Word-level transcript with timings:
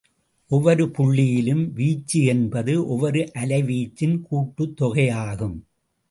ஒவ்வொரு 0.51 0.85
புள்ளியிலும் 0.85 1.73
வீச்சு 1.73 2.23
என்பது 2.23 2.87
ஒவ்வொரு 2.87 3.31
அலை 3.33 3.61
வீச்சின் 3.63 4.21
கூட்டுத் 4.21 4.75
தொகை 4.75 5.09
ஆகும். 5.09 5.57